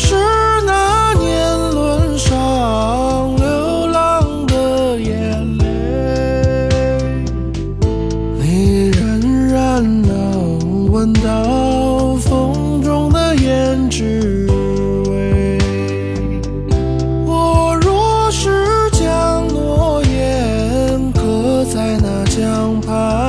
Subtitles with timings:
[0.00, 0.14] 是
[0.64, 6.68] 那年轮上流浪的眼泪。
[8.38, 14.46] 你仍然能闻到风中的胭脂
[15.10, 15.58] 味。
[17.26, 23.27] 我若是将诺言刻在那江畔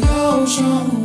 [0.00, 0.97] 家要赏花。